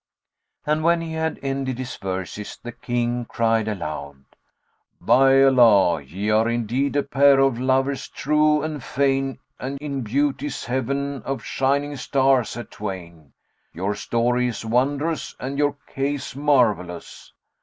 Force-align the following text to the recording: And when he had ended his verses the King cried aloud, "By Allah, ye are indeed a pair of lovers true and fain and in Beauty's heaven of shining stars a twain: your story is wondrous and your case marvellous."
And 0.65 0.83
when 0.83 0.99
he 1.01 1.13
had 1.13 1.37
ended 1.43 1.77
his 1.77 1.95
verses 1.97 2.57
the 2.57 2.71
King 2.71 3.23
cried 3.29 3.67
aloud, 3.67 4.25
"By 4.99 5.43
Allah, 5.43 6.01
ye 6.01 6.31
are 6.31 6.49
indeed 6.49 6.95
a 6.95 7.03
pair 7.03 7.37
of 7.39 7.59
lovers 7.59 8.07
true 8.07 8.63
and 8.63 8.83
fain 8.83 9.37
and 9.59 9.77
in 9.79 10.01
Beauty's 10.01 10.65
heaven 10.65 11.21
of 11.21 11.43
shining 11.45 11.95
stars 11.97 12.57
a 12.57 12.63
twain: 12.63 13.33
your 13.75 13.93
story 13.93 14.47
is 14.47 14.65
wondrous 14.65 15.35
and 15.39 15.59
your 15.59 15.73
case 15.85 16.35
marvellous." 16.35 17.31